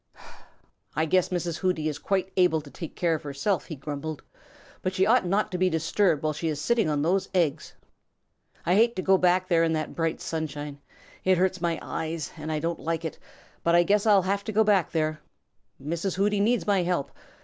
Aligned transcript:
"I 0.95 1.05
guess 1.05 1.29
Mrs. 1.29 1.59
Hooty 1.59 1.87
is 1.87 1.99
quite 1.99 2.31
able 2.35 2.59
to 2.61 2.71
take 2.71 2.95
care 2.95 3.13
of 3.13 3.21
herself," 3.21 3.67
he 3.67 3.75
grumbled, 3.75 4.23
"but 4.81 4.95
she 4.95 5.05
ought 5.05 5.27
not 5.27 5.51
to 5.51 5.59
be 5.59 5.69
disturbed 5.69 6.23
while 6.23 6.33
she 6.33 6.47
is 6.47 6.59
sitting 6.59 6.89
on 6.89 7.03
those 7.03 7.29
eggs. 7.35 7.75
I 8.65 8.73
hate 8.73 8.95
to 8.95 9.03
go 9.03 9.19
back 9.19 9.47
there 9.47 9.63
in 9.63 9.73
that 9.73 9.93
bright 9.93 10.19
sunshine. 10.19 10.79
It 11.23 11.37
hurts 11.37 11.61
my 11.61 11.77
eyes, 11.83 12.31
and 12.35 12.51
I 12.51 12.57
don't 12.57 12.79
like 12.79 13.05
it, 13.05 13.19
but 13.63 13.75
I 13.75 13.83
guess 13.83 14.07
I'll 14.07 14.23
have 14.23 14.43
to 14.45 14.51
go 14.51 14.63
back 14.63 14.89
there. 14.89 15.19
Mrs. 15.79 16.15
Hooty 16.15 16.39
needs 16.39 16.65
my 16.65 16.81
help. 16.81 17.11